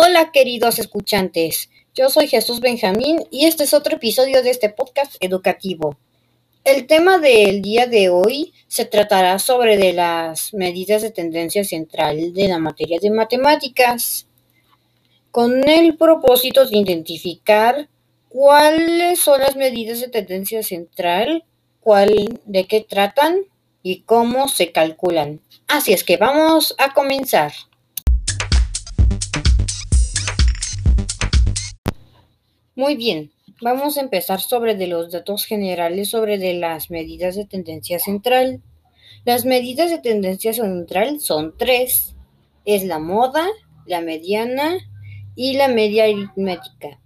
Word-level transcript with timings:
Hola 0.00 0.30
queridos 0.30 0.78
escuchantes, 0.78 1.70
yo 1.92 2.08
soy 2.08 2.28
Jesús 2.28 2.60
Benjamín 2.60 3.24
y 3.32 3.46
este 3.46 3.64
es 3.64 3.74
otro 3.74 3.96
episodio 3.96 4.44
de 4.44 4.50
este 4.50 4.68
podcast 4.68 5.16
educativo. 5.18 5.98
El 6.62 6.86
tema 6.86 7.18
del 7.18 7.62
día 7.62 7.88
de 7.88 8.08
hoy 8.08 8.54
se 8.68 8.84
tratará 8.84 9.40
sobre 9.40 9.76
de 9.76 9.92
las 9.92 10.54
medidas 10.54 11.02
de 11.02 11.10
tendencia 11.10 11.64
central 11.64 12.32
de 12.32 12.46
la 12.46 12.60
materia 12.60 13.00
de 13.02 13.10
matemáticas, 13.10 14.28
con 15.32 15.68
el 15.68 15.96
propósito 15.96 16.64
de 16.64 16.78
identificar 16.78 17.88
cuáles 18.28 19.18
son 19.18 19.40
las 19.40 19.56
medidas 19.56 20.00
de 20.00 20.06
tendencia 20.06 20.62
central, 20.62 21.42
cuál, 21.80 22.40
de 22.44 22.68
qué 22.68 22.86
tratan 22.88 23.40
y 23.82 24.02
cómo 24.02 24.46
se 24.46 24.70
calculan. 24.70 25.40
Así 25.66 25.92
es 25.92 26.04
que 26.04 26.18
vamos 26.18 26.76
a 26.78 26.94
comenzar. 26.94 27.50
Muy 32.78 32.94
bien, 32.94 33.32
vamos 33.60 33.98
a 33.98 34.02
empezar 34.02 34.40
sobre 34.40 34.76
de 34.76 34.86
los 34.86 35.10
datos 35.10 35.46
generales 35.46 36.10
sobre 36.10 36.38
de 36.38 36.54
las 36.54 36.92
medidas 36.92 37.34
de 37.34 37.44
tendencia 37.44 37.98
central. 37.98 38.62
Las 39.24 39.44
medidas 39.44 39.90
de 39.90 39.98
tendencia 39.98 40.52
central 40.52 41.18
son 41.18 41.56
tres. 41.58 42.14
Es 42.64 42.84
la 42.84 43.00
moda, 43.00 43.48
la 43.84 44.00
mediana 44.00 44.76
y 45.34 45.54
la 45.54 45.66
media 45.66 46.04
aritmética. 46.04 47.00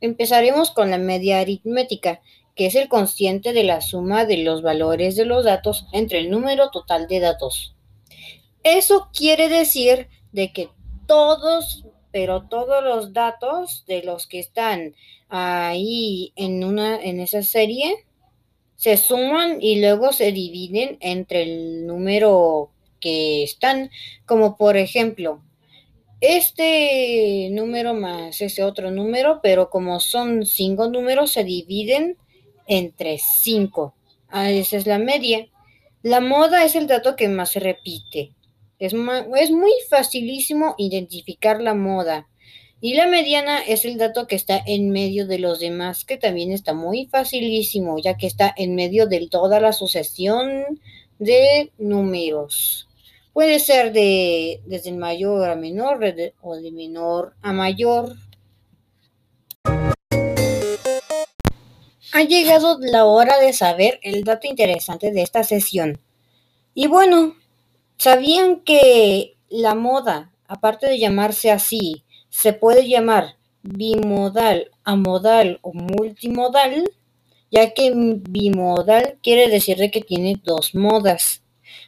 Empezaremos 0.00 0.72
con 0.72 0.90
la 0.90 0.98
media 0.98 1.38
aritmética, 1.38 2.20
que 2.56 2.66
es 2.66 2.74
el 2.74 2.88
consciente 2.88 3.52
de 3.52 3.62
la 3.62 3.82
suma 3.82 4.24
de 4.24 4.38
los 4.38 4.62
valores 4.62 5.14
de 5.14 5.26
los 5.26 5.44
datos 5.44 5.86
entre 5.92 6.18
el 6.18 6.28
número 6.28 6.70
total 6.70 7.06
de 7.06 7.20
datos. 7.20 7.76
Eso 8.64 9.10
quiere 9.16 9.48
decir 9.48 10.08
de 10.32 10.52
que 10.52 10.70
todos 11.06 11.84
pero 12.14 12.44
todos 12.44 12.84
los 12.84 13.12
datos 13.12 13.82
de 13.88 14.04
los 14.04 14.28
que 14.28 14.38
están 14.38 14.94
ahí 15.28 16.32
en, 16.36 16.62
una, 16.62 16.94
en 17.02 17.18
esa 17.18 17.42
serie 17.42 18.06
se 18.76 18.96
suman 18.96 19.60
y 19.60 19.80
luego 19.80 20.12
se 20.12 20.30
dividen 20.30 20.96
entre 21.00 21.42
el 21.42 21.88
número 21.88 22.70
que 23.00 23.42
están, 23.42 23.90
como 24.26 24.56
por 24.56 24.76
ejemplo, 24.76 25.42
este 26.20 27.48
número 27.50 27.94
más 27.94 28.40
ese 28.40 28.62
otro 28.62 28.92
número, 28.92 29.40
pero 29.42 29.68
como 29.68 29.98
son 29.98 30.46
cinco 30.46 30.88
números, 30.88 31.32
se 31.32 31.42
dividen 31.42 32.16
entre 32.68 33.18
cinco. 33.18 33.96
Ah, 34.28 34.52
esa 34.52 34.76
es 34.76 34.86
la 34.86 35.00
media. 35.00 35.48
La 36.04 36.20
moda 36.20 36.64
es 36.64 36.76
el 36.76 36.86
dato 36.86 37.16
que 37.16 37.28
más 37.28 37.50
se 37.50 37.58
repite. 37.58 38.36
Es, 38.86 38.92
muy 38.94 39.72
facilísimo 39.88 40.74
identificar 40.76 41.60
la 41.62 41.74
moda. 41.74 42.28
Y 42.80 42.94
la 42.94 43.06
mediana 43.06 43.60
es 43.62 43.86
el 43.86 43.96
dato 43.96 44.26
que 44.26 44.36
está 44.36 44.60
en 44.66 44.90
medio 44.90 45.26
de 45.26 45.38
los 45.38 45.58
demás, 45.58 46.04
que 46.04 46.18
también 46.18 46.52
está 46.52 46.74
muy 46.74 47.06
facilísimo, 47.06 47.98
ya 47.98 48.18
que 48.18 48.26
está 48.26 48.52
en 48.54 48.74
medio 48.74 49.06
de 49.06 49.26
toda 49.28 49.58
la 49.58 49.72
sucesión 49.72 50.80
de 51.18 51.72
números. 51.78 52.86
Puede 53.32 53.58
ser 53.58 53.92
de 53.92 54.60
desde 54.66 54.92
mayor 54.92 55.48
a 55.48 55.56
menor 55.56 56.00
o 56.42 56.56
de 56.56 56.72
menor 56.72 57.34
a 57.40 57.54
mayor. 57.54 58.16
Ha 62.12 62.22
llegado 62.22 62.78
la 62.80 63.06
hora 63.06 63.38
de 63.38 63.54
saber 63.54 63.98
el 64.02 64.24
dato 64.24 64.46
interesante 64.46 65.10
de 65.10 65.22
esta 65.22 65.42
sesión. 65.42 66.00
Y 66.74 66.86
bueno, 66.86 67.34
¿Sabían 67.96 68.60
que 68.60 69.36
la 69.48 69.74
moda, 69.74 70.32
aparte 70.46 70.88
de 70.88 70.98
llamarse 70.98 71.50
así, 71.50 72.04
se 72.28 72.52
puede 72.52 72.88
llamar 72.88 73.36
bimodal, 73.62 74.70
amodal 74.84 75.58
o 75.62 75.72
multimodal? 75.72 76.90
Ya 77.50 77.72
que 77.72 77.92
bimodal 77.94 79.18
quiere 79.22 79.48
decir 79.48 79.78
que 79.90 80.00
tiene 80.00 80.40
dos 80.42 80.74
modas. 80.74 81.42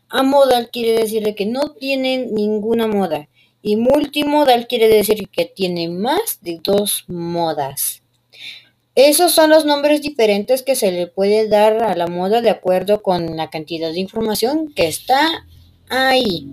Amodal 0.09 0.71
quiere 0.71 0.93
decir 1.01 1.35
que 1.35 1.47
no 1.47 1.73
tiene 1.73 2.27
ninguna 2.31 2.87
moda. 2.87 3.29
Y 3.61 3.77
multimodal 3.77 4.69
quiere 4.69 4.89
decir 4.89 5.29
que 5.29 5.45
tiene 5.45 5.89
más 5.89 6.39
de 6.41 6.61
dos 6.63 7.05
modas. 7.09 8.03
Esos 8.95 9.33
son 9.33 9.51
los 9.51 9.65
nombres 9.65 10.01
diferentes 10.01 10.63
que 10.63 10.77
se 10.77 10.93
le 10.93 11.09
puede 11.09 11.49
dar 11.49 11.83
a 11.83 11.95
la 11.97 12.07
moda 12.07 12.41
de 12.41 12.49
acuerdo 12.51 13.03
con 13.03 13.37
la 13.37 13.51
cantidad 13.51 13.93
de 13.93 14.01
información 14.01 14.73
que 14.73 14.87
está 14.87 15.45
ahí. 15.89 16.49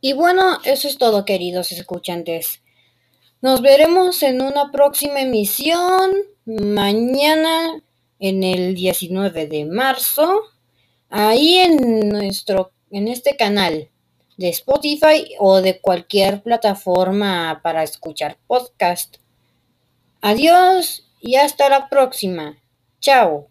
Y 0.00 0.12
bueno, 0.12 0.58
eso 0.64 0.88
es 0.88 0.96
todo, 0.96 1.24
queridos 1.24 1.72
escuchantes. 1.72 2.62
Nos 3.40 3.62
veremos 3.62 4.22
en 4.22 4.42
una 4.42 4.70
próxima 4.70 5.20
emisión 5.20 6.12
mañana 6.44 7.82
en 8.18 8.42
el 8.42 8.74
19 8.74 9.46
de 9.46 9.64
marzo, 9.64 10.40
ahí 11.10 11.56
en 11.56 12.08
nuestro 12.08 12.72
en 12.90 13.08
este 13.08 13.36
canal 13.36 13.90
de 14.36 14.48
Spotify 14.48 15.34
o 15.38 15.60
de 15.60 15.80
cualquier 15.80 16.42
plataforma 16.42 17.60
para 17.62 17.82
escuchar 17.82 18.38
podcast. 18.46 19.16
Adiós 20.20 21.04
y 21.20 21.36
hasta 21.36 21.68
la 21.68 21.88
próxima. 21.88 22.56
Ciao 23.00 23.48